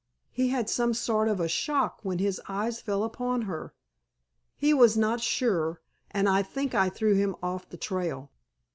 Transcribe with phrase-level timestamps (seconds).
[0.31, 3.75] He had some sort of a shock when his eyes fell upon her.
[4.57, 8.31] He was not sure, and I think I threw him off the trail."